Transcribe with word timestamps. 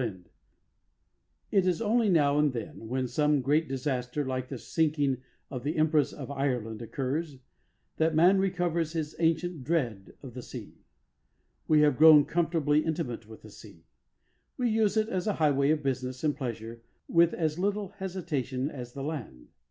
XXV 0.00 0.02
THE 0.02 0.12
SEA 0.24 0.28
It 1.50 1.66
is 1.66 1.82
only 1.82 2.08
now 2.08 2.38
and 2.38 2.54
then, 2.54 2.88
when 2.88 3.06
some 3.06 3.42
great 3.42 3.68
disaster 3.68 4.24
like 4.24 4.48
the 4.48 4.56
sinking 4.56 5.18
of 5.50 5.62
the 5.62 5.76
Empress 5.76 6.14
of 6.14 6.30
Ireland 6.30 6.80
occurs, 6.80 7.36
that 7.98 8.14
man 8.14 8.38
recovers 8.38 8.94
his 8.94 9.14
ancient 9.18 9.62
dread 9.62 10.14
of 10.22 10.32
the 10.32 10.40
sea. 10.40 10.78
We 11.68 11.82
have 11.82 11.98
grown 11.98 12.24
comfortably 12.24 12.82
intimate 12.82 13.28
with 13.28 13.42
the 13.42 13.50
sea. 13.50 13.84
We 14.56 14.70
use 14.70 14.96
it 14.96 15.10
as 15.10 15.26
a 15.26 15.34
highway 15.34 15.68
of 15.68 15.82
business 15.82 16.24
and 16.24 16.34
pleasure 16.34 16.80
with 17.06 17.34
as 17.34 17.58
little 17.58 17.88
hesitation 17.98 18.70
as 18.70 18.94
the 18.94 19.04
land. 19.04 19.48